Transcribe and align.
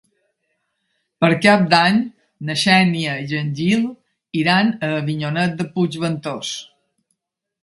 Per 1.23 1.29
Cap 1.43 1.67
d'Any 1.73 1.99
na 2.49 2.55
Xènia 2.61 3.13
i 3.27 3.39
en 3.43 3.53
Gil 3.61 3.85
iran 4.41 4.73
a 4.89 4.91
Avinyonet 5.03 5.55
de 5.61 5.69
Puigventós. 5.77 6.57